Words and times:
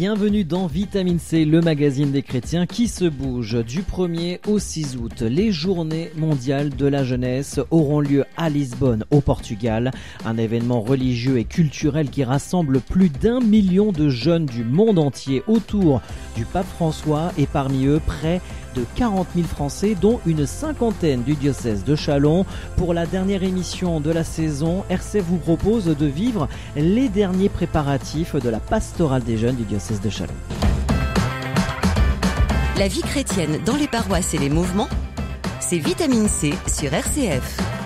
Bienvenue 0.00 0.44
dans 0.44 0.66
Vitamine 0.66 1.18
C, 1.18 1.44
le 1.44 1.60
magazine 1.60 2.10
des 2.10 2.22
chrétiens 2.22 2.64
qui 2.64 2.88
se 2.88 3.04
bouge. 3.04 3.62
Du 3.66 3.82
1er 3.82 4.38
au 4.48 4.58
6 4.58 4.96
août, 4.96 5.20
les 5.20 5.52
journées 5.52 6.10
mondiales 6.16 6.70
de 6.70 6.86
la 6.86 7.04
jeunesse 7.04 7.60
auront 7.70 8.00
lieu 8.00 8.24
à 8.38 8.48
Lisbonne, 8.48 9.04
au 9.10 9.20
Portugal. 9.20 9.90
Un 10.24 10.38
événement 10.38 10.80
religieux 10.80 11.36
et 11.36 11.44
culturel 11.44 12.08
qui 12.08 12.24
rassemble 12.24 12.80
plus 12.80 13.10
d'un 13.10 13.40
million 13.40 13.92
de 13.92 14.08
jeunes 14.08 14.46
du 14.46 14.64
monde 14.64 14.98
entier 14.98 15.42
autour 15.46 16.00
du 16.34 16.46
pape 16.46 16.64
François 16.66 17.30
et 17.36 17.44
parmi 17.44 17.84
eux 17.84 18.00
près 18.06 18.40
de 18.74 18.84
40 18.96 19.26
000 19.34 19.46
Français, 19.46 19.96
dont 20.00 20.20
une 20.26 20.46
cinquantaine 20.46 21.22
du 21.22 21.34
diocèse 21.34 21.84
de 21.84 21.96
Chalon. 21.96 22.46
Pour 22.76 22.94
la 22.94 23.06
dernière 23.06 23.42
émission 23.42 24.00
de 24.00 24.10
la 24.10 24.24
saison, 24.24 24.84
RC 24.90 25.20
vous 25.20 25.38
propose 25.38 25.84
de 25.86 26.06
vivre 26.06 26.48
les 26.76 27.08
derniers 27.08 27.48
préparatifs 27.48 28.36
de 28.36 28.48
la 28.48 28.60
pastorale 28.60 29.22
des 29.22 29.36
jeunes 29.36 29.56
du 29.56 29.64
diocèse 29.64 30.00
de 30.00 30.10
Chalon. 30.10 30.34
La 32.78 32.88
vie 32.88 33.02
chrétienne 33.02 33.58
dans 33.66 33.76
les 33.76 33.88
paroisses 33.88 34.32
et 34.34 34.38
les 34.38 34.48
mouvements, 34.48 34.88
c'est 35.60 35.78
Vitamine 35.78 36.28
C 36.28 36.54
sur 36.66 36.92
RCF. 36.94 37.79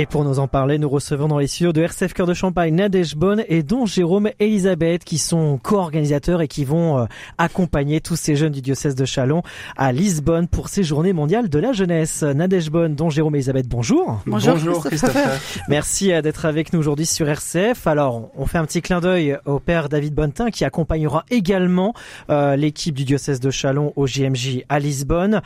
Et 0.00 0.06
pour 0.06 0.22
nous 0.22 0.38
en 0.38 0.46
parler, 0.46 0.78
nous 0.78 0.88
recevons 0.88 1.26
dans 1.26 1.38
les 1.38 1.48
studios 1.48 1.72
de 1.72 1.82
RCF 1.82 2.14
Cœur 2.14 2.28
de 2.28 2.32
Champagne 2.32 2.72
Nadège 2.72 3.16
Bonne 3.16 3.42
et 3.48 3.64
dont 3.64 3.84
Jérôme 3.84 4.28
et 4.28 4.34
Elisabeth 4.38 5.02
qui 5.02 5.18
sont 5.18 5.58
co-organisateurs 5.60 6.40
et 6.40 6.46
qui 6.46 6.64
vont 6.64 7.00
euh, 7.00 7.06
accompagner 7.36 8.00
tous 8.00 8.14
ces 8.14 8.36
jeunes 8.36 8.52
du 8.52 8.62
diocèse 8.62 8.94
de 8.94 9.04
Chalon 9.04 9.42
à 9.76 9.90
Lisbonne 9.90 10.46
pour 10.46 10.68
ces 10.68 10.84
journées 10.84 11.12
mondiales 11.12 11.48
de 11.48 11.58
la 11.58 11.72
jeunesse. 11.72 12.22
Nadège 12.22 12.70
Bonne, 12.70 12.94
dont 12.94 13.10
Jérôme 13.10 13.34
et 13.34 13.38
Elisabeth, 13.38 13.66
bonjour. 13.66 14.20
Bonjour, 14.24 14.54
bonjour 14.54 14.84
Christophe. 14.84 15.64
Merci 15.68 16.12
euh, 16.12 16.22
d'être 16.22 16.44
avec 16.44 16.72
nous 16.72 16.78
aujourd'hui 16.78 17.04
sur 17.04 17.28
RCF. 17.28 17.88
Alors, 17.88 18.30
on 18.36 18.46
fait 18.46 18.58
un 18.58 18.66
petit 18.66 18.82
clin 18.82 19.00
d'œil 19.00 19.36
au 19.46 19.58
père 19.58 19.88
David 19.88 20.14
Bonnetin 20.14 20.52
qui 20.52 20.64
accompagnera 20.64 21.24
également 21.28 21.92
euh, 22.30 22.54
l'équipe 22.54 22.94
du 22.94 23.04
diocèse 23.04 23.40
de 23.40 23.50
Chalon 23.50 23.92
au 23.96 24.06
JMJ 24.06 24.60
à 24.68 24.78
Lisbonne. 24.78 25.42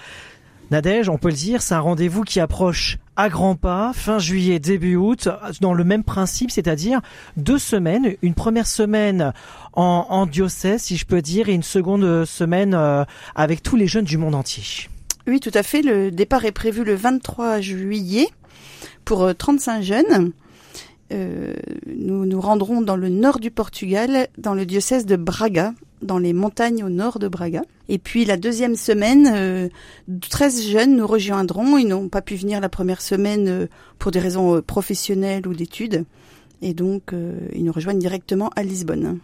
Nadège, 0.73 1.11
on 1.11 1.19
peut 1.19 1.29
le 1.29 1.35
dire, 1.35 1.61
c'est 1.61 1.75
un 1.75 1.81
rendez-vous 1.81 2.23
qui 2.23 2.41
approche 2.41 2.97
à 3.15 3.29
grands 3.29 3.57
pas, 3.57 3.93
fin 3.95 4.19
juillet, 4.19 4.59
début 4.59 4.97
août, 4.97 5.29
dans 5.61 5.75
le 5.75 5.85
même 5.85 6.03
principe, 6.03 6.51
c'est-à-dire 6.51 7.03
deux 7.37 7.59
semaines, 7.59 8.17
une 8.23 8.33
première 8.33 8.67
semaine 8.67 9.35
en, 9.75 10.25
diocèse, 10.25 10.81
si 10.81 10.97
je 10.97 11.05
peux 11.05 11.21
dire, 11.21 11.51
et 11.51 11.53
une 11.53 11.63
seconde 11.63 12.25
semaine 12.25 12.73
euh, 12.73 13.05
avec 13.35 13.63
tous 13.63 13.77
les 13.77 13.87
jeunes 13.87 14.07
du 14.07 14.17
monde 14.17 14.35
entier. 14.35 14.89
Oui, 15.27 15.41
tout 15.41 15.51
à 15.53 15.63
fait. 15.63 15.83
Le 15.83 16.11
départ 16.11 16.47
est 16.47 16.53
prévu 16.53 16.85
le 16.85 16.95
23 16.95 17.61
juillet 17.61 18.29
pour 19.05 19.31
35 19.37 19.79
euh, 19.79 19.83
jeunes. 19.83 20.33
Euh, 21.13 21.53
nous 21.95 22.25
nous 22.25 22.41
rendrons 22.41 22.81
dans 22.81 22.97
le 22.97 23.11
nord 23.11 23.41
du 23.41 23.51
Portugal, 23.51 24.29
dans 24.39 24.55
le 24.55 24.65
diocèse 24.65 25.05
de 25.05 25.17
Braga, 25.17 25.75
dans 26.03 26.19
les 26.19 26.33
montagnes 26.33 26.85
au 26.85 26.89
nord 26.89 27.19
de 27.19 27.29
Braga. 27.29 27.63
Et 27.89 27.99
puis 27.99 28.25
la 28.25 28.37
deuxième 28.37 28.77
semaine, 28.77 29.31
euh, 29.33 29.69
13 30.29 30.69
jeunes 30.69 30.97
nous 30.97 31.07
rejoindront. 31.07 31.79
Ils 31.79 31.89
n'ont 31.89 32.09
pas 32.09 32.23
pu 32.23 32.37
venir 32.37 32.61
la 32.61 32.69
première 32.69 33.01
semaine 33.01 33.49
euh, 33.49 33.67
pour 33.99 34.11
des 34.11 34.19
raisons 34.19 34.57
euh, 34.57 34.63
professionnelles 34.63 35.47
ou 35.47 35.55
d'études. 35.55 36.05
Et 36.61 36.75
donc, 36.75 37.13
euh, 37.13 37.39
ils 37.55 37.65
nous 37.65 37.73
rejoignent 37.73 37.99
directement 37.99 38.51
à 38.57 38.63
Lisbonne. 38.63 39.19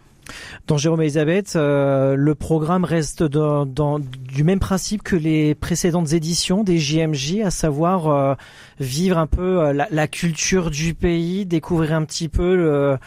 Dans 0.67 0.77
Jérôme 0.77 1.01
et 1.01 1.05
Elisabeth, 1.05 1.53
le 1.55 2.33
programme 2.35 2.83
reste 2.83 3.23
dans, 3.23 3.65
dans, 3.65 3.97
du 3.97 4.43
même 4.43 4.59
principe 4.59 5.01
que 5.01 5.15
les 5.15 5.55
précédentes 5.55 6.13
éditions 6.13 6.63
des 6.63 6.77
JMJ, 6.77 7.39
à 7.43 7.49
savoir 7.49 8.37
vivre 8.79 9.17
un 9.17 9.25
peu 9.25 9.71
la, 9.71 9.87
la, 9.89 10.07
culture 10.07 10.69
du 10.69 10.93
pays, 10.93 11.47
découvrir 11.47 11.93
un 11.93 12.05
petit 12.05 12.29
peu 12.29 12.55
le 12.55 12.99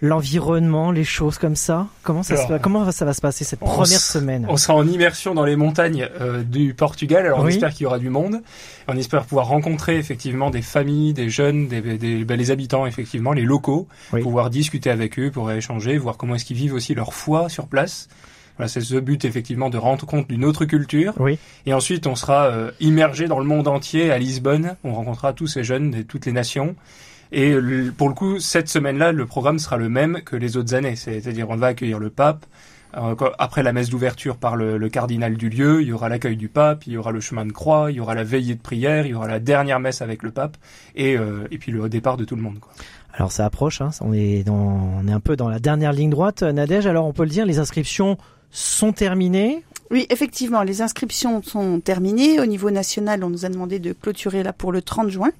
l'environnement, 0.00 0.92
les 0.92 1.04
choses 1.04 1.38
comme 1.38 1.56
ça 1.56 1.86
Comment 2.02 2.22
ça, 2.22 2.36
se, 2.36 2.58
comment 2.58 2.90
ça 2.90 3.04
va 3.04 3.12
se 3.12 3.20
passer 3.20 3.44
cette 3.44 3.60
première 3.60 4.00
semaine 4.00 4.46
On 4.48 4.56
sera 4.56 4.74
en 4.74 4.86
immersion 4.86 5.34
dans 5.34 5.44
les 5.44 5.56
montagnes 5.56 6.08
euh, 6.20 6.42
du 6.42 6.74
Portugal. 6.74 7.26
Alors 7.26 7.40
on 7.40 7.46
espère 7.48 7.72
qu'il 7.72 7.84
y 7.84 7.86
aura 7.86 7.98
du 7.98 8.10
monde. 8.10 8.40
On 8.88 8.96
espère 8.96 9.24
pouvoir 9.24 9.46
rencontrer 9.46 9.96
effectivement 9.96 10.50
des 10.50 10.62
familles, 10.62 11.12
des 11.12 11.28
jeunes, 11.28 11.68
des, 11.68 11.80
des 11.98 12.24
ben, 12.24 12.38
les 12.38 12.50
habitants 12.50 12.86
effectivement, 12.86 13.32
les 13.32 13.42
locaux, 13.42 13.86
pouvoir 14.10 14.50
discuter 14.50 14.90
avec 14.90 15.18
eux, 15.18 15.30
pour 15.30 15.50
échanger, 15.50 15.98
voir 15.98 16.16
comment 16.16 16.34
est-ce 16.34 16.44
qu'ils 16.44 16.56
vivent 16.56 16.74
aussi 16.74 16.94
leur 16.94 17.12
foi 17.12 17.48
sur 17.48 17.66
place. 17.66 18.08
Voilà, 18.56 18.68
c'est 18.68 18.80
ce 18.82 18.96
but 18.96 19.24
effectivement 19.24 19.70
de 19.70 19.78
rendre 19.78 20.04
compte 20.04 20.28
d'une 20.28 20.44
autre 20.44 20.66
culture. 20.66 21.14
Oui. 21.18 21.38
Et 21.64 21.72
ensuite, 21.72 22.06
on 22.06 22.14
sera 22.14 22.46
euh, 22.48 22.70
immergé 22.78 23.26
dans 23.26 23.38
le 23.38 23.46
monde 23.46 23.68
entier 23.68 24.10
à 24.10 24.18
Lisbonne. 24.18 24.76
On 24.84 24.92
rencontrera 24.92 25.32
tous 25.32 25.46
ces 25.46 25.64
jeunes 25.64 25.90
de 25.90 26.02
toutes 26.02 26.26
les 26.26 26.32
nations. 26.32 26.76
Et 27.32 27.54
pour 27.96 28.08
le 28.08 28.14
coup, 28.14 28.40
cette 28.40 28.68
semaine-là, 28.68 29.12
le 29.12 29.26
programme 29.26 29.58
sera 29.58 29.76
le 29.76 29.88
même 29.88 30.22
que 30.24 30.36
les 30.36 30.56
autres 30.56 30.74
années. 30.74 30.96
C'est-à-dire, 30.96 31.48
on 31.50 31.56
va 31.56 31.68
accueillir 31.68 31.98
le 31.98 32.10
pape. 32.10 32.46
Euh, 32.96 33.14
après 33.38 33.62
la 33.62 33.72
messe 33.72 33.88
d'ouverture 33.88 34.36
par 34.36 34.56
le, 34.56 34.88
cardinal 34.88 35.36
du 35.36 35.48
lieu, 35.48 35.82
il 35.82 35.88
y 35.88 35.92
aura 35.92 36.08
l'accueil 36.08 36.36
du 36.36 36.48
pape, 36.48 36.86
il 36.86 36.94
y 36.94 36.96
aura 36.96 37.12
le 37.12 37.20
chemin 37.20 37.46
de 37.46 37.52
croix, 37.52 37.92
il 37.92 37.98
y 37.98 38.00
aura 38.00 38.14
la 38.14 38.24
veillée 38.24 38.56
de 38.56 38.60
prière, 38.60 39.06
il 39.06 39.10
y 39.10 39.14
aura 39.14 39.28
la 39.28 39.38
dernière 39.38 39.78
messe 39.78 40.02
avec 40.02 40.24
le 40.24 40.32
pape, 40.32 40.56
et, 40.96 41.16
euh, 41.16 41.46
et 41.52 41.58
puis 41.58 41.70
le 41.70 41.88
départ 41.88 42.16
de 42.16 42.24
tout 42.24 42.34
le 42.34 42.42
monde. 42.42 42.58
Alors 43.14 43.30
ça 43.30 43.44
approche, 43.44 43.80
hein, 43.80 43.90
on, 44.00 44.12
est 44.12 44.48
on 44.48 45.06
est 45.06 45.12
un 45.12 45.20
peu 45.20 45.36
dans 45.36 45.48
la 45.48 45.60
dernière 45.60 45.92
ligne 45.92 46.10
droite, 46.10 46.42
Nadège. 46.42 46.86
Alors 46.86 47.06
on 47.06 47.12
peut 47.12 47.24
le 47.24 47.30
dire, 47.30 47.46
les 47.46 47.58
inscriptions 47.58 48.18
sont 48.50 48.92
terminées. 48.92 49.62
Oui, 49.90 50.06
effectivement, 50.08 50.62
les 50.62 50.82
inscriptions 50.82 51.42
sont 51.42 51.80
terminées. 51.80 52.38
Au 52.38 52.46
niveau 52.46 52.70
national, 52.70 53.24
on 53.24 53.30
nous 53.30 53.44
a 53.44 53.48
demandé 53.48 53.80
de 53.80 53.92
clôturer 53.92 54.44
là 54.44 54.52
pour 54.52 54.70
le 54.70 54.82
30 54.82 55.08
juin. 55.08 55.30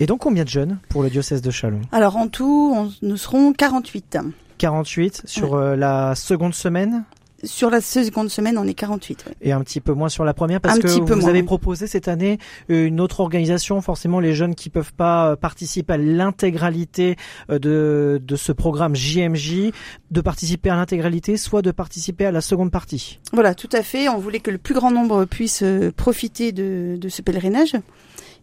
Et 0.00 0.06
donc 0.06 0.20
combien 0.20 0.42
de 0.42 0.48
jeunes 0.48 0.78
pour 0.88 1.04
le 1.04 1.10
diocèse 1.10 1.42
de 1.42 1.50
Chalon? 1.50 1.80
Alors 1.92 2.16
en 2.16 2.26
tout, 2.26 2.74
on, 2.76 2.90
nous 3.02 3.16
serons 3.16 3.52
48. 3.52 4.18
48 4.58 5.22
sur 5.26 5.54
euh, 5.54 5.76
la 5.76 6.14
seconde 6.16 6.54
semaine? 6.54 7.04
Sur 7.44 7.70
la 7.70 7.80
seconde 7.80 8.30
semaine, 8.30 8.58
on 8.58 8.66
est 8.66 8.74
48. 8.74 9.24
Ouais. 9.26 9.34
Et 9.42 9.52
un 9.52 9.60
petit 9.60 9.80
peu 9.80 9.92
moins 9.92 10.08
sur 10.08 10.24
la 10.24 10.34
première 10.34 10.60
parce 10.60 10.76
un 10.76 10.80
que 10.80 10.88
vous 10.88 11.04
moins, 11.16 11.28
avez 11.28 11.40
oui. 11.40 11.46
proposé 11.46 11.86
cette 11.86 12.08
année 12.08 12.38
une 12.68 13.00
autre 13.00 13.20
organisation. 13.20 13.80
Forcément, 13.80 14.20
les 14.20 14.34
jeunes 14.34 14.54
qui 14.54 14.70
peuvent 14.70 14.92
pas 14.92 15.36
participer 15.36 15.94
à 15.94 15.98
l'intégralité 15.98 17.16
de, 17.48 18.20
de 18.22 18.36
ce 18.36 18.52
programme 18.52 18.94
JMJ, 18.94 19.70
de 20.10 20.20
participer 20.20 20.70
à 20.70 20.76
l'intégralité, 20.76 21.36
soit 21.36 21.62
de 21.62 21.70
participer 21.70 22.26
à 22.26 22.32
la 22.32 22.40
seconde 22.40 22.70
partie. 22.70 23.20
Voilà, 23.32 23.54
tout 23.54 23.70
à 23.72 23.82
fait. 23.82 24.08
On 24.08 24.18
voulait 24.18 24.40
que 24.40 24.50
le 24.50 24.58
plus 24.58 24.74
grand 24.74 24.90
nombre 24.90 25.24
puisse 25.24 25.64
profiter 25.96 26.52
de, 26.52 26.96
de 26.98 27.08
ce 27.08 27.22
pèlerinage. 27.22 27.74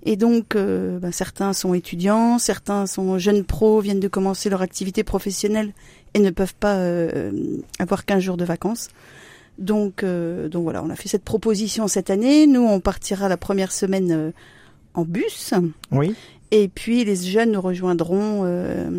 Et 0.04 0.16
donc, 0.16 0.56
euh, 0.56 1.00
ben, 1.00 1.12
certains 1.12 1.54
sont 1.54 1.74
étudiants, 1.74 2.40
certains 2.40 2.88
sont 2.88 3.18
jeunes 3.20 3.44
pros, 3.44 3.82
viennent 3.82 4.00
de 4.00 4.08
commencer 4.08 4.50
leur 4.50 4.62
activité 4.62 5.04
professionnelle 5.04 5.74
et 6.14 6.20
ne 6.20 6.32
peuvent 6.32 6.56
pas 6.56 6.76
euh, 6.76 7.32
avoir 7.80 8.06
15 8.06 8.22
jours 8.22 8.38
de 8.38 8.46
vacances. 8.46 8.90
Donc, 9.60 10.04
euh, 10.04 10.50
donc 10.50 10.64
voilà, 10.64 10.84
on 10.84 10.90
a 10.90 10.96
fait 10.96 11.08
cette 11.08 11.24
proposition 11.24 11.88
cette 11.88 12.10
année. 12.10 12.48
Nous, 12.48 12.62
on 12.62 12.80
partira 12.80 13.30
la 13.30 13.38
première 13.38 13.72
semaine 13.72 14.34
en 14.96 15.04
bus. 15.04 15.54
Oui. 15.92 16.16
Et 16.54 16.68
puis 16.68 17.06
les 17.06 17.16
jeunes 17.16 17.54
nous 17.54 17.62
rejoindront 17.62 18.42
euh, 18.44 18.90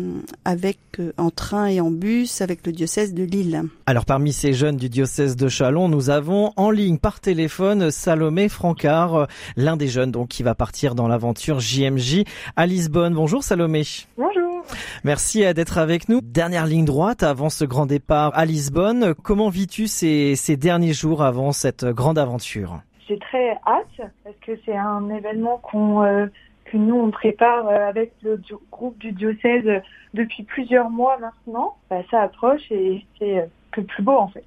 avec 0.43 0.79
euh, 0.99 1.13
en 1.19 1.29
train 1.29 1.67
et 1.67 1.79
en 1.79 1.91
bus 1.91 2.41
avec 2.41 2.65
le 2.65 2.71
diocèse 2.71 3.13
de 3.13 3.23
Lille. 3.23 3.61
Alors 3.85 4.05
parmi 4.05 4.33
ces 4.33 4.53
jeunes 4.53 4.75
du 4.75 4.89
diocèse 4.89 5.35
de 5.35 5.47
Chalon, 5.47 5.87
nous 5.87 6.09
avons 6.09 6.51
en 6.57 6.71
ligne 6.71 6.97
par 6.97 7.19
téléphone 7.19 7.91
Salomé 7.91 8.49
Francard, 8.49 9.27
l'un 9.55 9.77
des 9.77 9.87
jeunes 9.87 10.09
donc 10.09 10.29
qui 10.29 10.41
va 10.41 10.55
partir 10.55 10.95
dans 10.95 11.07
l'aventure 11.07 11.59
JMJ 11.59 12.23
à 12.55 12.65
Lisbonne. 12.65 13.13
Bonjour 13.13 13.43
Salomé. 13.43 13.83
Bonjour. 14.17 14.63
Merci 15.03 15.41
d'être 15.53 15.77
avec 15.77 16.09
nous. 16.09 16.21
Dernière 16.21 16.65
ligne 16.65 16.85
droite 16.85 17.21
avant 17.21 17.49
ce 17.49 17.65
grand 17.65 17.85
départ 17.85 18.31
à 18.33 18.45
Lisbonne. 18.45 19.13
Comment 19.13 19.49
vis-tu 19.49 19.85
ces, 19.85 20.35
ces 20.35 20.57
derniers 20.57 20.93
jours 20.93 21.21
avant 21.21 21.51
cette 21.51 21.85
grande 21.85 22.17
aventure? 22.17 22.81
J'ai 23.07 23.19
très 23.19 23.51
hâte 23.67 24.09
parce 24.23 24.35
que 24.45 24.53
c'est 24.65 24.75
un 24.75 25.09
événement 25.09 25.57
qu'on 25.57 26.03
euh, 26.03 26.25
que 26.73 26.77
nous 26.77 26.95
on 26.95 27.11
prépare 27.11 27.67
avec 27.67 28.13
le 28.23 28.41
groupe 28.71 28.97
du 28.97 29.11
diocèse 29.11 29.83
depuis 30.15 30.41
plusieurs 30.43 30.89
mois 30.89 31.17
maintenant. 31.19 31.75
Bah, 31.89 32.01
ça 32.09 32.23
approche 32.23 32.71
et 32.71 33.05
c'est 33.19 33.47
que 33.71 33.81
le 33.81 33.87
plus 33.87 34.01
beau 34.01 34.17
en 34.17 34.27
fait. 34.27 34.43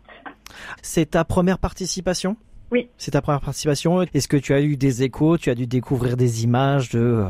C'est 0.83 1.13
ta 1.13 1.25
première 1.25 1.59
participation? 1.59 2.37
Oui. 2.73 2.89
C'est 2.99 3.13
ta 3.13 3.23
première 3.23 3.41
participation. 3.41 4.03
Est-ce 4.03 4.27
que 4.27 4.37
tu 4.37 4.53
as 4.53 4.61
eu 4.61 4.77
des 4.77 5.05
échos? 5.05 5.39
Tu 5.39 5.51
as 5.51 5.55
dû 5.55 5.67
découvrir 5.67 6.17
des 6.17 6.43
images 6.43 6.91
de 6.91 6.99
euh, 6.99 7.25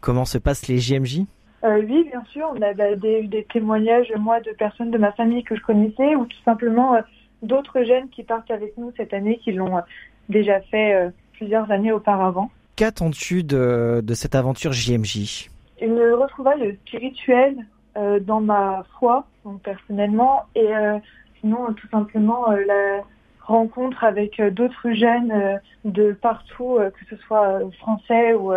comment 0.00 0.26
se 0.26 0.36
passent 0.36 0.68
les 0.68 0.78
JMJ 0.78 1.20
euh, 1.64 1.82
Oui, 1.82 2.04
bien 2.10 2.22
sûr. 2.30 2.52
On 2.54 2.60
a 2.60 2.74
bah, 2.74 2.94
des, 2.96 3.22
des, 3.22 3.44
témoignages, 3.44 4.12
moi, 4.18 4.40
de 4.40 4.50
personnes 4.50 4.90
de 4.90 4.98
ma 4.98 5.12
famille 5.12 5.44
que 5.44 5.56
je 5.56 5.62
connaissais 5.62 6.14
ou 6.14 6.26
tout 6.26 6.42
simplement 6.44 6.94
euh, 6.94 7.00
d'autres 7.42 7.84
jeunes 7.84 8.10
qui 8.10 8.22
partent 8.22 8.50
avec 8.50 8.76
nous 8.76 8.92
cette 8.96 9.14
année 9.14 9.38
qui 9.42 9.52
l'ont 9.52 9.80
déjà 10.28 10.60
fait 10.60 11.10
plusieurs 11.32 11.70
années 11.70 11.90
auparavant. 11.90 12.50
Qu'attends-tu 12.76 13.44
de, 13.44 14.00
de, 14.02 14.14
cette 14.14 14.34
aventure 14.34 14.72
JMJ 14.72 15.50
Une 15.80 16.00
retrouvaille 16.14 16.78
spirituelle 16.86 17.56
euh, 17.98 18.18
dans 18.20 18.40
ma 18.40 18.84
foi, 18.98 19.26
donc 19.44 19.60
personnellement, 19.60 20.44
et 20.54 20.74
euh, 20.74 20.98
sinon 21.40 21.74
tout 21.74 21.88
simplement 21.88 22.50
euh, 22.50 22.64
la, 22.66 23.02
rencontre 23.40 24.04
avec 24.04 24.40
d'autres 24.40 24.92
jeunes 24.92 25.58
de 25.84 26.12
partout, 26.12 26.78
que 26.78 27.04
ce 27.10 27.20
soit 27.24 27.58
français 27.80 28.34
ou 28.34 28.52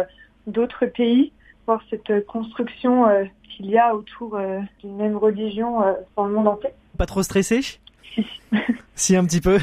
d'autres 0.45 0.85
pays, 0.85 1.31
voir 1.65 1.81
cette 1.89 2.23
construction 2.27 3.07
qu'il 3.50 3.65
y 3.65 3.79
a 3.79 3.95
autour 3.95 4.39
d'une 4.79 4.95
même 4.95 5.18
religion 5.18 5.79
dans 6.15 6.27
le 6.27 6.33
monde 6.33 6.47
entier. 6.47 6.69
Pas 7.00 7.07
trop 7.07 7.23
stressé? 7.23 7.79
Si 8.96 9.16
un 9.16 9.25
petit 9.25 9.42
peu. 9.42 9.60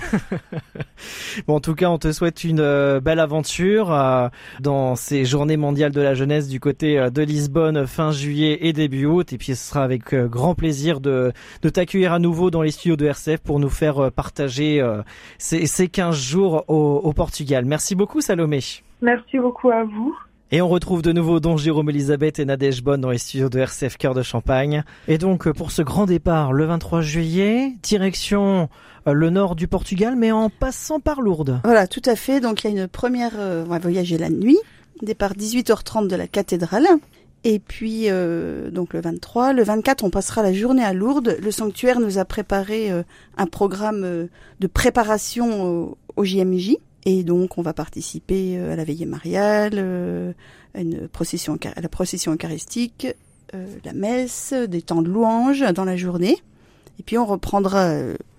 bon, 1.47 1.57
en 1.57 1.61
tout 1.61 1.75
cas, 1.75 1.89
on 1.89 1.99
te 1.99 2.13
souhaite 2.13 2.45
une 2.45 2.61
euh, 2.61 3.01
belle 3.01 3.19
aventure 3.19 3.93
euh, 3.93 4.29
dans 4.61 4.95
ces 4.95 5.25
journées 5.25 5.57
mondiales 5.57 5.93
de 5.93 6.01
la 6.01 6.15
jeunesse 6.15 6.49
du 6.49 6.61
côté 6.61 6.99
euh, 6.99 7.11
de 7.11 7.23
Lisbonne 7.23 7.87
fin 7.87 8.13
juillet 8.13 8.59
et 8.67 8.73
début 8.73 9.07
août. 9.07 9.33
Et 9.33 9.39
puis, 9.39 9.55
ce 9.55 9.71
sera 9.71 9.85
avec 9.85 10.15
grand 10.15 10.55
plaisir 10.55 11.01
de, 11.01 11.33
de 11.63 11.69
t'accueillir 11.69 12.13
à 12.13 12.19
nouveau 12.19 12.51
dans 12.51 12.63
les 12.63 12.71
studios 12.71 12.97
de 12.97 13.07
RCF 13.07 13.39
pour 13.39 13.59
nous 13.59 13.71
faire 13.71 14.13
partager 14.13 14.85
ces, 15.39 15.67
ces 15.67 15.89
15 15.89 16.15
jours 16.15 16.65
au, 16.69 17.01
au 17.03 17.13
Portugal. 17.13 17.65
Merci 17.65 17.95
beaucoup, 17.95 18.21
Salomé. 18.21 18.61
Merci 19.01 19.39
beaucoup 19.39 19.71
à 19.71 19.85
vous. 19.85 20.17
Et 20.55 20.61
on 20.61 20.69
retrouve 20.69 21.01
de 21.01 21.13
nouveau 21.13 21.41
Don 21.41 21.57
Jérôme 21.57 21.89
Elisabeth 21.89 22.39
et 22.39 22.45
Nadège 22.45 22.83
Bonne 22.83 23.01
dans 23.01 23.09
les 23.09 23.17
studios 23.17 23.49
de 23.49 23.59
RCF 23.59 23.97
Cœur 23.97 24.13
de 24.13 24.21
Champagne. 24.21 24.85
Et 25.09 25.17
donc 25.17 25.51
pour 25.51 25.71
ce 25.71 25.81
grand 25.81 26.05
départ 26.05 26.53
le 26.53 26.67
23 26.67 27.01
juillet, 27.01 27.73
direction 27.83 28.69
euh, 29.09 29.15
le 29.15 29.31
nord 29.31 29.57
du 29.57 29.67
Portugal, 29.67 30.15
mais 30.15 30.31
en 30.31 30.51
passant 30.51 31.01
par 31.01 31.23
Lourdes. 31.23 31.59
Voilà, 31.65 31.87
tout 31.87 32.03
à 32.05 32.17
fait. 32.17 32.41
Donc 32.41 32.63
il 32.63 32.71
y 32.71 32.79
a 32.79 32.83
une 32.83 32.87
première, 32.87 33.33
euh, 33.39 33.65
on 33.67 33.71
va 33.71 33.79
voyager 33.79 34.19
la 34.19 34.29
nuit, 34.29 34.59
départ 35.01 35.33
18h30 35.33 36.07
de 36.07 36.17
la 36.17 36.29
cathédrale. 36.29 36.87
Et 37.45 37.59
puis 37.59 38.11
euh, 38.11 38.71
donc 38.71 38.93
le 38.93 39.01
23, 39.01 39.55
le 39.55 39.63
24, 39.63 40.05
on 40.05 40.11
passera 40.11 40.43
la 40.43 40.53
journée 40.53 40.85
à 40.85 40.93
Lourdes. 40.93 41.39
Le 41.43 41.51
sanctuaire 41.51 41.99
nous 41.99 42.19
a 42.19 42.27
préparé 42.27 42.91
un 43.39 43.47
programme 43.47 44.29
de 44.61 44.67
préparation 44.67 45.97
au 46.15 46.25
JMJ. 46.27 46.77
Et 47.05 47.25
donc, 47.25 47.59
on 47.59 47.63
va 47.63 47.73
participer 47.73 48.57
euh, 48.57 48.73
à 48.73 48.77
la 48.77 48.85
veillée 48.85 49.07
mariale, 49.07 49.75
euh, 49.75 50.33
à, 50.75 50.81
une 50.81 51.09
procession, 51.09 51.59
à 51.75 51.81
la 51.81 51.89
procession 51.89 52.33
eucharistique, 52.33 53.09
euh, 53.55 53.67
la 53.85 53.93
messe, 53.93 54.53
des 54.53 54.83
temps 54.83 55.03
de 55.03 55.09
louange 55.09 55.61
dans 55.73 55.85
la 55.85 55.97
journée. 55.97 56.39
Et 57.01 57.03
puis, 57.03 57.19
on 57.19 57.27
reprendra 57.27 57.93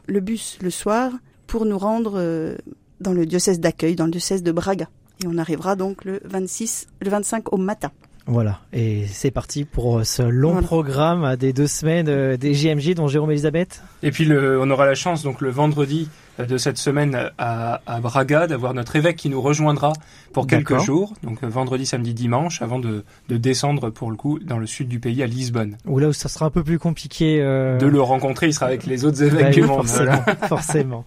le 0.08 0.20
bus 0.20 0.58
le 0.62 0.70
soir 0.70 1.12
pour 1.48 1.66
nous 1.66 1.78
rendre 1.78 2.56
dans 3.02 3.14
le 3.14 3.26
diocèse 3.26 3.60
d'accueil, 3.60 3.96
dans 3.96 4.06
le 4.06 4.12
diocèse 4.12 4.44
de 4.44 4.52
Braga. 4.52 4.88
Et 5.24 5.28
on 5.28 5.38
arrivera 5.38 5.76
donc 5.76 6.06
le 6.06 6.22
26, 6.24 6.88
le 7.02 7.10
25 7.10 7.52
au 7.52 7.58
matin. 7.58 7.92
Voilà, 8.26 8.62
et 8.72 9.06
c'est 9.08 9.32
parti 9.32 9.66
pour 9.66 10.06
ce 10.06 10.22
long 10.22 10.62
programme 10.62 11.36
des 11.36 11.52
deux 11.52 11.68
semaines 11.68 12.38
des 12.38 12.54
JMJ 12.54 12.94
dont 12.94 13.08
Jérôme 13.08 13.32
Elisabeth. 13.32 13.84
Et 14.02 14.12
puis 14.12 14.24
le, 14.24 14.62
on 14.62 14.70
aura 14.70 14.86
la 14.86 14.96
chance 14.96 15.24
donc 15.24 15.42
le 15.42 15.50
vendredi 15.50 16.10
de 16.40 16.58
cette 16.58 16.78
semaine 16.78 17.32
à, 17.38 17.82
à 17.86 18.00
Braga, 18.00 18.48
d'avoir 18.48 18.74
notre 18.74 18.96
évêque 18.96 19.18
qui 19.18 19.30
nous 19.30 19.42
rejoindra 19.42 19.94
pour 20.34 20.48
quelques 20.48 20.80
jours, 20.80 21.14
donc 21.24 21.44
euh, 21.44 21.48
vendredi, 21.48 21.86
samedi, 21.86 22.14
dimanche, 22.14 22.62
avant 22.62 22.80
de, 22.80 23.06
de, 23.30 23.38
descendre 23.38 23.92
pour 23.92 24.10
le 24.10 24.18
coup 24.18 24.40
dans 24.40 24.58
le 24.58 24.66
sud 24.66 24.88
du 24.88 25.00
pays 25.00 25.22
à 25.22 25.28
Lisbonne. 25.28 25.78
Ou 25.86 26.00
là 26.00 26.08
où 26.08 26.14
ça 26.14 26.28
sera 26.28 26.48
un 26.48 26.50
peu 26.50 26.64
plus 26.64 26.80
compliqué. 26.80 27.40
Euh... 27.42 27.78
De 27.78 27.86
le 27.86 28.02
rencontrer, 28.02 28.48
il 28.48 28.54
sera 28.54 28.66
avec 28.66 28.86
les 28.86 29.06
autres 29.06 29.22
évêques 29.22 29.46
bah 29.46 29.52
du 29.52 29.62
monde. 29.62 29.88
Forcément, 29.88 30.24
forcément. 30.48 31.06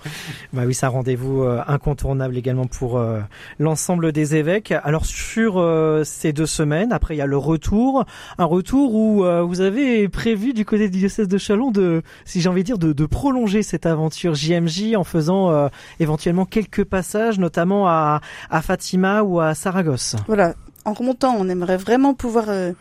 Bah 0.53 0.63
oui, 0.65 0.75
ça 0.75 0.89
rendez-vous 0.89 1.43
euh, 1.43 1.61
incontournable 1.67 2.37
également 2.39 2.67
pour 2.67 2.99
euh, 2.99 3.21
l'ensemble 3.59 4.13
des 4.13 4.37
évêques. 4.37 4.73
Alors 4.85 5.05
sur 5.05 5.57
ces 6.05 6.33
deux 6.33 6.47
semaines, 6.47 6.93
après 6.93 7.17
il 7.17 7.19
y 7.19 7.23
a 7.23 7.27
le 7.27 7.37
retour, 7.37 8.05
un 8.39 8.45
retour 8.45 8.95
où 8.95 9.25
vous 9.47 9.61
avez 9.61 10.09
prévu 10.09 10.53
du 10.53 10.65
côté 10.65 10.89
du 10.89 10.99
diocèse 10.99 11.29
de 11.29 11.39
Chalon 11.39 11.71
de, 11.71 12.03
si 12.25 12.41
j'ai 12.41 12.49
envie 12.49 12.63
de 12.63 12.67
dire, 12.67 12.79
de, 12.79 12.93
de 12.93 13.07
prolonger 13.07 13.63
cette 13.63 13.87
aventure 13.87 14.35
JMJ 14.35 14.95
en 14.97 15.05
faisant 15.05 15.16
euh, 15.19 15.69
éventuellement 16.01 16.45
quelques 16.45 16.85
passages, 16.85 17.39
notamment 17.39 17.89
à, 17.89 18.21
à 18.51 18.63
Fatima 18.63 19.23
ou 19.23 19.41
à 19.41 19.55
Saragosse. 19.55 20.17
Voilà, 20.27 20.55
en 20.85 20.93
remontant, 20.93 21.35
on 21.39 21.49
aimerait 21.49 21.77
vraiment 21.77 22.15
pouvoir 22.15 22.47
euh, 22.49 22.73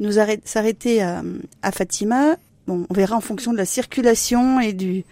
nous 0.00 0.12
s'arrêter 0.44 1.02
à, 1.02 1.22
à, 1.62 1.72
Fatima. 1.72 2.36
Bon, 2.66 2.86
on 2.90 2.94
verra 2.94 3.16
en 3.16 3.20
fonction 3.20 3.52
de 3.52 3.56
la 3.56 3.64
circulation 3.64 4.60
et 4.60 4.72
du, 4.72 5.04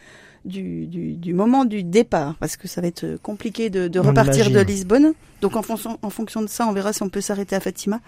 du, 0.44 0.86
du, 0.86 1.14
du 1.14 1.32
moment 1.32 1.64
du 1.64 1.82
départ, 1.82 2.34
parce 2.40 2.56
que 2.56 2.68
ça 2.68 2.80
va 2.80 2.88
être 2.88 3.18
compliqué 3.22 3.70
de, 3.70 3.88
de 3.88 3.98
repartir 4.00 4.50
de 4.50 4.60
Lisbonne. 4.60 5.14
Donc 5.40 5.56
en 5.56 5.62
fonction, 5.62 5.98
en 6.02 6.10
fonction 6.10 6.42
de 6.42 6.48
ça, 6.48 6.66
on 6.66 6.72
verra 6.72 6.92
si 6.92 7.02
on 7.02 7.08
peut 7.08 7.20
s'arrêter 7.20 7.56
à 7.56 7.60
Fatima. 7.60 8.00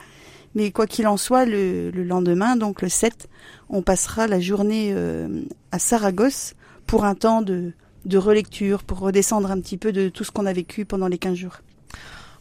Mais 0.54 0.70
quoi 0.70 0.86
qu'il 0.86 1.06
en 1.06 1.16
soit, 1.16 1.44
le, 1.44 1.90
le, 1.90 2.02
lendemain, 2.02 2.56
donc 2.56 2.80
le 2.80 2.88
7, 2.88 3.28
on 3.68 3.82
passera 3.82 4.26
la 4.26 4.40
journée 4.40 4.90
euh, 4.94 5.42
à 5.70 5.78
Saragosse 5.78 6.54
pour 6.86 7.04
un 7.04 7.14
temps 7.14 7.42
de, 7.42 7.72
de 8.06 8.18
relecture 8.18 8.84
pour 8.84 9.00
redescendre 9.00 9.50
un 9.50 9.60
petit 9.60 9.76
peu 9.76 9.92
de 9.92 10.08
tout 10.08 10.24
ce 10.24 10.30
qu'on 10.30 10.46
a 10.46 10.52
vécu 10.52 10.84
pendant 10.84 11.08
les 11.08 11.18
15 11.18 11.34
jours. 11.34 11.60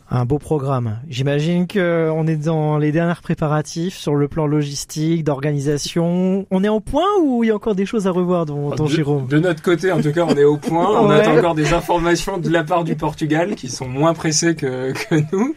Un 0.10 0.24
beau 0.24 0.38
programme. 0.38 1.00
J'imagine 1.10 1.66
que 1.66 2.12
on 2.14 2.28
est 2.28 2.36
dans 2.36 2.78
les 2.78 2.92
derniers 2.92 3.20
préparatifs 3.24 3.96
sur 3.96 4.14
le 4.14 4.28
plan 4.28 4.46
logistique, 4.46 5.24
d'organisation. 5.24 6.46
On 6.52 6.64
est 6.64 6.70
au 6.70 6.80
point 6.80 7.08
ou 7.24 7.44
il 7.44 7.48
y 7.48 7.52
a 7.52 7.56
encore 7.56 7.74
des 7.74 7.88
choses 7.88 8.06
à 8.06 8.12
revoir, 8.12 8.46
dans, 8.46 8.70
de, 8.70 8.86
Jérôme? 8.86 9.26
De 9.26 9.40
notre 9.40 9.64
côté, 9.64 9.92
en 9.92 10.02
tout 10.02 10.12
cas, 10.12 10.26
on 10.30 10.36
est 10.36 10.44
au 10.44 10.58
point. 10.58 10.88
On 11.02 11.10
attend 11.10 11.36
encore 11.36 11.56
des 11.56 11.74
informations 11.74 12.38
de 12.38 12.50
la 12.50 12.64
part 12.64 12.84
du 12.84 12.96
Portugal 12.96 13.56
qui 13.56 13.68
sont 13.68 13.88
moins 13.88 14.14
pressés 14.14 14.56
que, 14.56 14.94
que 14.94 15.16
nous. 15.36 15.56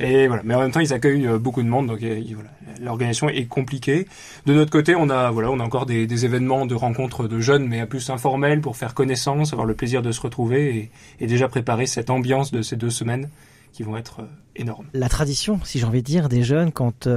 Et 0.00 0.26
voilà. 0.26 0.42
Mais 0.44 0.54
en 0.54 0.60
même 0.60 0.72
temps, 0.72 0.80
ils 0.80 0.92
accueillent 0.92 1.26
euh, 1.26 1.38
beaucoup 1.38 1.62
de 1.62 1.68
monde, 1.68 1.86
donc 1.86 2.02
euh, 2.02 2.22
voilà, 2.34 2.50
l'organisation 2.80 3.28
est 3.28 3.44
compliquée. 3.46 4.06
De 4.46 4.54
notre 4.54 4.70
côté, 4.70 4.96
on 4.96 5.10
a 5.10 5.30
voilà, 5.30 5.50
on 5.50 5.60
a 5.60 5.62
encore 5.62 5.86
des, 5.86 6.24
événements 6.24 6.66
de 6.66 6.74
rencontres 6.74 7.28
de 7.28 7.40
jeunes, 7.40 7.66
mais 7.68 7.80
à 7.80 7.86
plus 7.86 8.10
informels 8.10 8.60
pour 8.60 8.76
faire 8.76 8.94
connaissance, 8.94 9.52
avoir 9.52 9.66
le 9.66 9.74
plaisir 9.74 10.02
de 10.02 10.10
se 10.10 10.20
retrouver 10.20 10.76
et, 10.76 10.90
et 11.24 11.26
déjà 11.26 11.48
préparer 11.48 11.86
cette 11.86 12.10
ambiance 12.10 12.50
de 12.50 12.62
ces 12.62 12.76
deux 12.76 12.90
semaines 12.90 13.28
qui 13.72 13.82
vont 13.82 13.96
être 13.96 14.20
euh, 14.20 14.26
énormes. 14.56 14.86
La 14.94 15.08
tradition, 15.08 15.60
si 15.64 15.78
j'ai 15.78 15.84
envie 15.84 16.02
de 16.02 16.06
dire, 16.06 16.28
des 16.28 16.42
jeunes 16.42 16.72
quand 16.72 17.08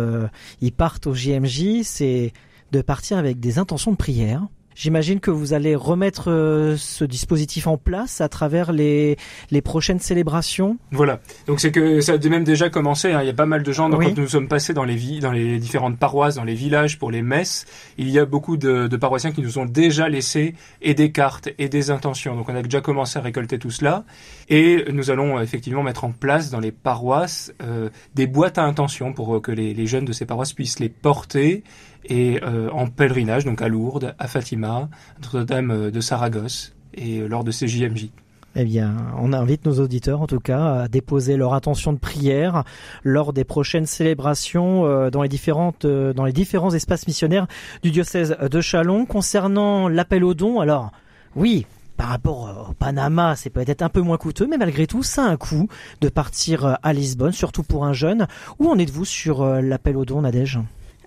ils 0.62 0.74
partent 0.74 1.08
au 1.08 1.14
JMJ, 1.14 1.84
c'est 1.84 2.34
de 2.72 2.82
partir 2.82 3.18
avec 3.18 3.40
des 3.40 3.60
intentions 3.60 3.92
de 3.92 3.98
prière 3.98 4.48
J'imagine 4.76 5.20
que 5.20 5.32
vous 5.32 5.54
allez 5.54 5.76
remettre 5.76 6.32
euh, 6.32 6.76
ce 6.78 7.06
dispositif 7.06 7.68
en 7.68 7.78
place 7.78 8.22
à 8.22 8.30
travers 8.30 8.72
les, 8.72 9.18
les 9.52 9.62
prochaines 9.62 10.00
célébrations. 10.00 10.78
Voilà. 10.92 11.20
Donc 11.48 11.60
c'est 11.60 11.72
que 11.72 12.02
ça 12.02 12.14
a 12.14 12.30
même 12.30 12.44
déjà 12.44 12.70
commencé. 12.70 13.12
Hein. 13.12 13.22
Il 13.22 13.28
y 13.28 13.30
a 13.30 13.34
pas 13.34 13.46
mal 13.46 13.64
de 13.64 13.72
gens. 13.72 13.90
Donc 13.90 14.04
Quand 14.04 14.18
nous 14.18 14.28
sommes 14.28 14.48
passés 14.48 14.74
dans 14.74 14.84
les 14.84 15.20
dans 15.20 15.32
les 15.32 15.60
différentes 15.60 15.98
paroisses, 15.98 16.36
dans 16.36 16.44
les 16.44 16.54
villages 16.54 16.98
pour 16.98 17.12
les 17.12 17.22
messes, 17.22 17.66
il 17.98 18.10
y 18.10 18.20
a 18.20 18.26
beaucoup 18.26 18.58
de, 18.58 18.88
de, 18.88 18.98
paroissiens 18.98 19.32
qui 19.32 19.42
nous 19.42 19.60
ont 19.60 19.66
déjà 19.66 20.10
laissé 20.10 20.56
et 20.82 20.94
des 20.94 21.12
cartes 21.12 21.50
et 21.58 21.70
des 21.70 21.92
intentions. 21.92 22.36
Donc 22.36 22.50
on 22.50 22.56
a 22.56 22.62
déjà 22.62 22.82
commencé 22.82 23.20
à 23.20 23.22
récolter 23.22 23.60
tout 23.60 23.72
cela 23.72 24.06
et 24.50 24.86
nous 24.92 25.12
allons 25.12 25.40
effectivement 25.42 25.84
mettre 25.84 26.04
en 26.04 26.12
place 26.12 26.50
dans 26.50 26.60
les 26.60 26.72
paroisses 26.72 27.54
euh, 27.62 27.90
des 28.16 28.28
boîtes 28.28 28.58
à 28.58 28.64
intentions 28.64 29.14
pour 29.14 29.42
que 29.42 29.52
les, 29.52 29.74
les 29.74 29.88
jeunes 29.88 30.06
de 30.06 30.14
ces 30.14 30.26
paroisses 30.26 30.54
puissent 30.54 30.80
les 30.80 30.90
porter 30.90 31.64
et 32.06 32.40
euh, 32.44 32.70
en 32.72 32.88
pèlerinage, 32.88 33.46
donc 33.46 33.62
à 33.62 33.68
Lourdes, 33.68 34.16
à 34.20 34.28
Fatima, 34.28 34.90
Notre-Dame 35.22 35.92
de 35.92 36.02
Saragosse, 36.02 36.76
et 36.94 37.20
euh, 37.20 37.28
lors 37.28 37.44
de 37.44 37.52
ces 37.52 37.68
JMJ. 37.68 38.10
Eh 38.56 38.66
bien, 38.66 38.94
on 39.18 39.34
invite 39.34 39.66
nos 39.66 39.80
auditeurs, 39.80 40.22
en 40.22 40.28
tout 40.28 40.40
cas, 40.40 40.82
à 40.82 40.88
déposer 40.88 41.38
leur 41.38 41.56
intention 41.56 41.92
de 41.92 41.98
prière 41.98 42.64
lors 43.04 43.34
des 43.34 43.46
prochaines 43.46 43.88
célébrations 43.88 44.86
euh, 44.86 45.10
dans 45.10 45.24
les 45.24 45.30
différentes, 45.30 45.88
dans 45.88 46.26
les 46.26 46.34
différents 46.34 46.72
espaces 46.72 47.08
missionnaires 47.08 47.48
du 47.82 47.90
diocèse 47.90 48.38
de 48.40 48.62
Chalon. 48.62 49.06
Concernant 49.06 49.88
l'appel 49.88 50.24
aux 50.24 50.36
dons, 50.36 50.60
alors, 50.60 50.92
oui, 51.36 51.66
par 51.98 52.10
rapport 52.10 52.68
au 52.70 52.74
Panama, 52.74 53.36
c'est 53.36 53.50
peut-être 53.50 53.82
un 53.82 53.90
peu 53.90 54.02
moins 54.02 54.18
coûteux, 54.18 54.46
mais 54.48 54.58
malgré 54.58 54.86
tout, 54.86 55.02
ça 55.02 55.24
a 55.24 55.30
un 55.30 55.38
coût 55.38 55.68
de 56.02 56.10
partir 56.10 56.78
à 56.84 56.94
Lisbonne, 56.94 57.32
surtout 57.32 57.64
pour 57.64 57.86
un 57.86 57.94
jeune. 57.94 58.28
Où 58.60 58.70
en 58.70 58.78
êtes-vous 58.78 59.06
sur 59.06 59.44
l'appel 59.44 59.98
aux 59.98 60.06
dons, 60.06 60.22
Nadège? 60.22 60.60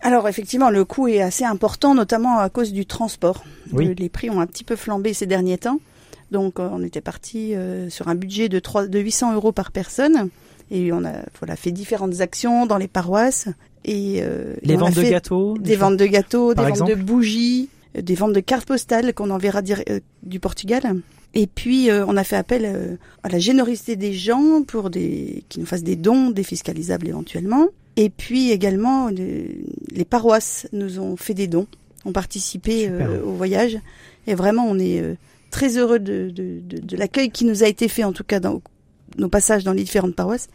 Alors 0.03 0.29
effectivement, 0.29 0.71
le 0.71 0.85
coût 0.85 1.09
est 1.09 1.21
assez 1.21 1.45
important, 1.45 1.95
notamment 1.95 2.39
à 2.39 2.49
cause 2.49 2.73
du 2.73 2.87
transport. 2.87 3.45
Les 3.73 4.09
prix 4.09 4.31
ont 4.31 4.41
un 4.41 4.47
petit 4.47 4.65
peu 4.65 4.77
flambé 4.77 5.13
ces 5.13 5.27
derniers 5.27 5.59
temps. 5.59 5.81
Donc 6.31 6.59
euh, 6.59 6.69
on 6.73 6.83
était 6.83 7.01
parti 7.01 7.55
euh, 7.55 7.89
sur 7.89 8.09
un 8.09 8.15
budget 8.15 8.49
de, 8.49 8.59
3, 8.59 8.89
de 8.89 8.99
800 8.99 9.35
euros 9.35 9.53
par 9.53 9.73
personne. 9.73 10.29
Et 10.71 10.93
on 10.93 11.05
a 11.05 11.13
voilà, 11.39 11.57
fait 11.57 11.71
différentes 11.71 12.21
actions 12.21 12.67
dans 12.67 12.79
les 12.79 12.89
paroisses. 12.89 13.49
Et, 13.85 14.21
euh, 14.23 14.55
les 14.63 14.77
ventes 14.77 14.97
de 14.97 15.03
gâteaux 15.03 15.57
Des, 15.59 15.77
ventes 15.77 15.97
de 15.97 16.07
gâteaux, 16.07 16.55
des 16.55 16.63
ventes 16.63 16.89
de 16.89 16.95
bougies, 16.95 17.69
des 17.97 18.17
ventes 18.17 18.33
de 18.33 18.41
cartes 18.41 18.67
postales 18.67 19.15
qu'on 19.15 19.31
enverra 19.31 19.63
du 19.63 20.41
Portugal. 20.41 20.97
Et 21.35 21.47
puis 21.47 21.91
on 21.91 22.17
a 22.17 22.25
fait 22.25 22.37
appel 22.37 22.99
à 23.23 23.29
la 23.29 23.39
générosité 23.39 23.95
des 23.95 24.13
gens 24.13 24.63
pour 24.67 24.91
des 24.91 25.45
qui 25.49 25.61
nous 25.61 25.67
fassent 25.67 25.85
des 25.85 25.95
dons 25.95 26.31
défiscalisables 26.31 27.07
éventuellement. 27.07 27.69
Et 27.97 28.11
puis 28.11 28.51
également, 28.51 29.09
les 29.09 30.05
paroisses 30.05 30.69
nous 30.73 31.01
ont 31.01 31.17
fait 31.17 31.35
des 31.35 31.47
dons, 31.47 31.67
ont 32.05 32.13
participé 32.13 32.89
euh, 32.89 33.23
au 33.25 33.33
voyage. 33.33 33.79
Et 34.27 34.35
vraiment, 34.35 34.67
on 34.69 34.79
est 34.79 35.01
euh, 35.01 35.15
très 35.51 35.79
heureux 35.79 35.99
de, 35.99 36.31
de, 36.31 36.61
de, 36.61 36.79
de 36.79 36.97
l'accueil 36.97 37.31
qui 37.31 37.45
nous 37.45 37.65
a 37.65 37.69
été 37.69 37.89
fait, 37.89 38.05
en 38.05 38.13
tout 38.13 38.25
cas 38.25 38.39
dans 38.39 38.61
nos 39.17 39.29
passages 39.29 39.65
dans 39.65 39.73
les 39.73 39.83
différentes 39.83 40.15
paroisses, 40.15 40.49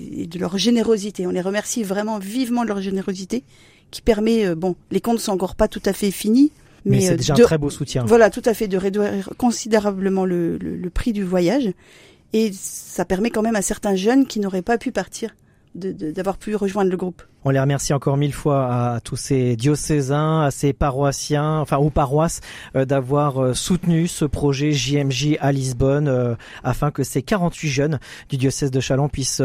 et 0.00 0.26
de 0.26 0.38
leur 0.38 0.58
générosité. 0.58 1.26
On 1.26 1.30
les 1.30 1.40
remercie 1.40 1.82
vraiment 1.82 2.18
vivement 2.18 2.62
de 2.62 2.68
leur 2.68 2.80
générosité, 2.80 3.42
qui 3.90 4.00
permet, 4.00 4.46
euh, 4.46 4.54
bon, 4.54 4.76
les 4.92 5.00
comptes 5.00 5.18
sont 5.20 5.32
encore 5.32 5.56
pas 5.56 5.66
tout 5.66 5.82
à 5.86 5.92
fait 5.92 6.12
finis, 6.12 6.52
Mais, 6.84 7.00
c'est 7.00 7.16
déjà 7.16 7.34
un 7.34 7.36
très 7.36 7.58
beau 7.58 7.70
soutien. 7.70 8.04
Voilà, 8.04 8.30
tout 8.30 8.42
à 8.44 8.54
fait, 8.54 8.68
de 8.68 8.76
réduire 8.76 9.30
considérablement 9.38 10.24
le, 10.24 10.56
le 10.56 10.90
prix 10.90 11.12
du 11.12 11.24
voyage. 11.24 11.72
Et 12.32 12.52
ça 12.52 13.04
permet 13.04 13.30
quand 13.30 13.42
même 13.42 13.56
à 13.56 13.62
certains 13.62 13.96
jeunes 13.96 14.26
qui 14.26 14.38
n'auraient 14.38 14.62
pas 14.62 14.78
pu 14.78 14.92
partir 14.92 15.34
d'avoir 15.76 16.38
pu 16.38 16.56
rejoindre 16.56 16.90
le 16.90 16.96
groupe. 16.96 17.22
On 17.44 17.50
les 17.50 17.60
remercie 17.60 17.92
encore 17.92 18.16
mille 18.16 18.32
fois 18.32 18.66
à 18.72 19.00
tous 19.00 19.16
ces 19.16 19.54
diocésains, 19.54 20.42
à 20.42 20.50
ces 20.50 20.72
paroissiens, 20.72 21.60
enfin 21.60 21.76
aux 21.76 21.90
paroisses, 21.90 22.40
euh, 22.74 22.84
d'avoir 22.84 23.40
euh, 23.40 23.54
soutenu 23.54 24.08
ce 24.08 24.24
projet 24.24 24.72
JMJ 24.72 25.36
à 25.38 25.52
Lisbonne, 25.52 26.08
euh, 26.08 26.34
afin 26.64 26.90
que 26.90 27.04
ces 27.04 27.22
48 27.22 27.68
jeunes 27.68 27.98
du 28.28 28.36
diocèse 28.36 28.70
de 28.70 28.80
Chalon 28.80 29.08
puissent 29.08 29.42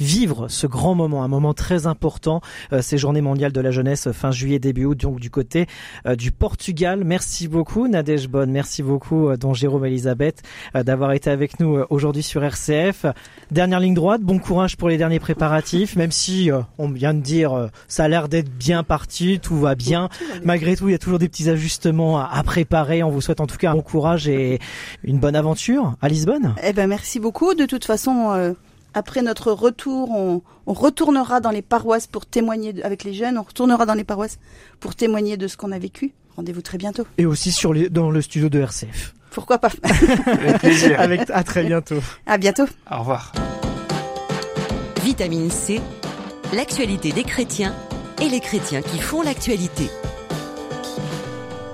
vivre 0.00 0.48
ce 0.48 0.66
grand 0.66 0.94
moment, 0.94 1.22
un 1.22 1.28
moment 1.28 1.54
très 1.54 1.86
important, 1.86 2.40
euh, 2.72 2.82
ces 2.82 2.98
journées 2.98 3.20
mondiales 3.20 3.52
de 3.52 3.60
la 3.60 3.70
jeunesse 3.70 4.06
euh, 4.06 4.12
fin 4.12 4.30
juillet, 4.30 4.58
début 4.58 4.84
août, 4.84 4.98
donc 4.98 5.20
du 5.20 5.30
côté 5.30 5.66
euh, 6.06 6.16
du 6.16 6.32
Portugal. 6.32 7.02
Merci 7.04 7.48
beaucoup 7.48 7.88
Nadège 7.88 8.28
Bonne, 8.28 8.50
merci 8.50 8.82
beaucoup 8.82 9.34
Don 9.36 9.54
Jérôme 9.54 9.84
Elisabeth 9.84 10.42
d'avoir 10.74 11.12
été 11.12 11.30
avec 11.30 11.60
nous 11.60 11.82
aujourd'hui 11.90 12.22
sur 12.22 12.42
RCF. 12.42 13.06
Dernière 13.50 13.80
ligne 13.80 13.94
droite, 13.94 14.22
bon 14.22 14.38
courage 14.38 14.76
pour 14.76 14.88
les 14.88 14.96
derniers 14.96 15.20
préparatifs, 15.20 15.96
même 15.96 16.10
si 16.10 16.50
on 16.78 16.88
vient 16.90 17.14
de 17.14 17.20
dire 17.20 17.68
ça 17.88 18.04
a 18.04 18.08
l'air 18.08 18.28
d'être 18.28 18.50
bien 18.50 18.82
parti, 18.82 19.40
tout 19.40 19.56
va 19.56 19.74
bien. 19.74 20.08
Malgré 20.44 20.76
tout, 20.76 20.88
il 20.88 20.92
y 20.92 20.94
a 20.94 20.98
toujours 20.98 21.18
des 21.18 21.28
petits 21.28 21.48
ajustements 21.48 22.18
à, 22.18 22.30
à 22.32 22.42
préparer. 22.42 23.02
On 23.02 23.10
vous 23.10 23.20
souhaite 23.20 23.40
en 23.40 23.46
tout 23.46 23.56
cas 23.56 23.70
un 23.72 23.74
bon 23.74 23.82
courage 23.82 24.28
et 24.28 24.58
une 25.02 25.18
bonne 25.18 25.36
aventure 25.36 25.94
à 26.00 26.08
Lisbonne. 26.08 26.54
Eh 26.62 26.72
ben 26.72 26.86
merci 26.86 27.20
beaucoup. 27.20 27.54
De 27.54 27.66
toute 27.66 27.84
façon 27.84 28.54
après 28.94 29.22
notre 29.22 29.52
retour, 29.52 30.10
on, 30.10 30.42
retournera 30.66 31.40
dans 31.40 31.50
les 31.50 31.62
paroisses 31.62 32.06
pour 32.06 32.26
témoigner 32.26 32.82
avec 32.84 33.02
les 33.02 33.12
jeunes, 33.12 33.38
on 33.38 33.42
retournera 33.42 33.86
dans 33.86 33.94
les 33.94 34.04
paroisses 34.04 34.38
pour 34.78 34.94
témoigner 34.94 35.36
de 35.36 35.48
ce 35.48 35.56
qu'on 35.56 35.72
a 35.72 35.78
vécu. 35.78 36.12
Rendez-vous 36.36 36.62
très 36.62 36.78
bientôt. 36.78 37.06
Et 37.18 37.26
aussi 37.26 37.50
sur 37.50 37.72
les, 37.72 37.88
dans 37.88 38.10
le 38.10 38.22
studio 38.22 38.48
de 38.48 38.60
RCF. 38.60 39.14
Pourquoi 39.32 39.58
pas 39.58 39.70
Avec 40.26 40.58
plaisir. 40.58 41.00
Avec, 41.00 41.28
à 41.30 41.42
très 41.42 41.64
bientôt. 41.64 42.00
À 42.26 42.38
bientôt. 42.38 42.66
Au 42.90 42.98
revoir. 43.00 43.32
Vitamine 45.02 45.50
C, 45.50 45.80
l'actualité 46.52 47.10
des 47.12 47.24
chrétiens 47.24 47.74
et 48.20 48.28
les 48.28 48.40
chrétiens 48.40 48.82
qui 48.82 48.98
font 49.00 49.22
l'actualité. 49.22 49.88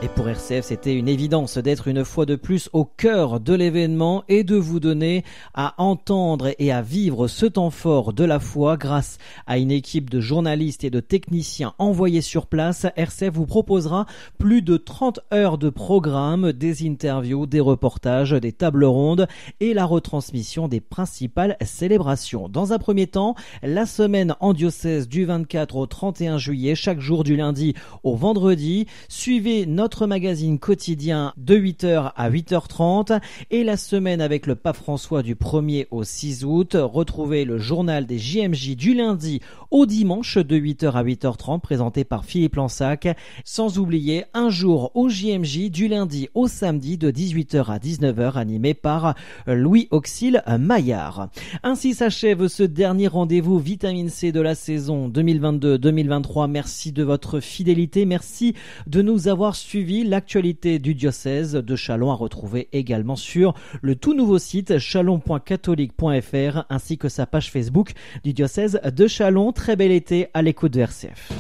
Et 0.06 0.08
pour 0.08 0.28
RCF, 0.28 0.66
c'était 0.66 0.94
une 0.94 1.08
évidence 1.08 1.58
d'être 1.58 1.88
une 1.88 2.04
fois 2.04 2.26
de 2.26 2.36
plus 2.36 2.70
au 2.72 2.84
cœur 2.84 3.40
de 3.40 3.54
l'événement 3.54 4.22
et 4.28 4.44
de 4.44 4.54
vous 4.54 4.78
donner 4.78 5.25
à 5.52 5.75
entendre 5.78 6.50
et 6.60 6.70
à 6.70 6.80
vivre 6.80 7.26
ce 7.26 7.44
temps 7.44 7.70
fort 7.70 8.12
de 8.12 8.22
la 8.22 8.38
foi 8.38 8.76
grâce 8.76 9.18
à 9.48 9.58
une 9.58 9.72
équipe 9.72 10.08
de 10.08 10.20
journalistes 10.20 10.84
et 10.84 10.90
de 10.90 11.00
techniciens 11.00 11.75
envoyés 11.78 12.20
sur 12.20 12.46
place. 12.46 12.86
RCF 12.94 13.32
vous 13.34 13.46
proposera 13.46 14.06
plus 14.38 14.62
de 14.62 14.76
30 14.76 15.18
heures 15.34 15.58
de 15.58 15.70
programme, 15.70 16.52
des 16.52 16.86
interviews, 16.86 17.46
des 17.46 17.58
reportages, 17.58 18.30
des 18.30 18.52
tables 18.52 18.84
rondes 18.84 19.26
et 19.58 19.75
la 19.75 19.86
retransmission 19.86 20.68
des 20.68 20.80
principales 20.80 21.56
célébrations. 21.64 22.48
Dans 22.48 22.72
un 22.72 22.78
premier 22.78 23.08
temps, 23.08 23.34
la 23.64 23.86
semaine 23.86 24.36
en 24.38 24.52
diocèse 24.52 25.08
du 25.08 25.25
24 25.25 25.75
au 25.75 25.86
31 25.86 26.38
juillet, 26.38 26.76
chaque 26.76 27.00
jour 27.00 27.25
du 27.25 27.34
lundi 27.34 27.75
au 28.04 28.14
vendredi. 28.14 28.86
Suivez 29.08 29.66
notre 29.66 29.95
magazine 30.04 30.58
quotidien 30.58 31.32
de 31.38 31.56
8h 31.56 32.12
à 32.14 32.30
8h30 32.30 33.20
et 33.50 33.64
la 33.64 33.78
semaine 33.78 34.20
avec 34.20 34.46
le 34.46 34.56
pape 34.56 34.76
François 34.76 35.22
du 35.22 35.34
1er 35.34 35.86
au 35.90 36.04
6 36.04 36.44
août. 36.44 36.76
Retrouvez 36.78 37.46
le 37.46 37.56
journal 37.56 38.04
des 38.04 38.18
JMJ 38.18 38.76
du 38.76 38.92
lundi 38.92 39.40
au 39.70 39.86
dimanche 39.86 40.36
de 40.36 40.58
8h 40.58 40.90
à 40.90 41.04
8h30 41.04 41.60
présenté 41.60 42.04
par 42.04 42.24
Philippe 42.26 42.56
Lansac. 42.56 43.08
Sans 43.44 43.78
oublier 43.78 44.24
un 44.34 44.50
jour 44.50 44.90
au 44.94 45.08
JMJ 45.08 45.70
du 45.70 45.88
lundi 45.88 46.28
au 46.34 46.48
samedi 46.48 46.98
de 46.98 47.10
18h 47.10 47.72
à 47.72 47.78
19h 47.78 48.34
animé 48.34 48.74
par 48.74 49.14
Louis 49.46 49.88
Auxil 49.92 50.42
Maillard. 50.58 51.30
Ainsi 51.62 51.94
s'achève 51.94 52.48
ce 52.48 52.64
dernier 52.64 53.06
rendez-vous 53.06 53.58
vitamine 53.58 54.10
C 54.10 54.32
de 54.32 54.40
la 54.40 54.54
saison 54.54 55.08
2022-2023. 55.08 56.50
Merci 56.50 56.92
de 56.92 57.04
votre 57.04 57.40
fidélité. 57.40 58.04
Merci 58.04 58.54
de 58.86 59.00
nous 59.00 59.28
avoir 59.28 59.54
suivis 59.54 59.75
l'actualité 59.85 60.78
du 60.78 60.95
diocèse 60.95 61.52
de 61.52 61.76
Chalon 61.76 62.11
à 62.11 62.14
retrouver 62.14 62.68
également 62.73 63.16
sur 63.16 63.54
le 63.83 63.95
tout 63.95 64.14
nouveau 64.14 64.38
site 64.38 64.78
chalon.catholique.fr 64.78 66.64
ainsi 66.71 66.99
que 66.99 67.09
sa 67.09 67.26
page 67.26 67.50
Facebook 67.50 67.92
du 68.25 68.33
diocèse 68.33 68.80
de 68.85 69.06
Chalon. 69.06 69.52
Très 69.52 69.76
bel 69.76 69.90
été 69.90 70.28
à 70.35 70.42
l'écoute 70.42 70.73
de 70.73 70.80
RCF. 70.80 71.33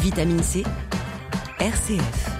Vitamine 0.00 0.42
C, 0.42 0.64
RCF. 1.60 2.37